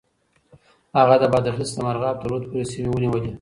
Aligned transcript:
هغه 0.99 1.15
د 1.21 1.23
بادغيس 1.33 1.69
څخه 1.73 1.81
د 1.83 1.85
مرغاب 1.87 2.15
تر 2.21 2.27
رود 2.29 2.43
پورې 2.49 2.63
سيمې 2.71 2.89
ونيولې. 2.91 3.29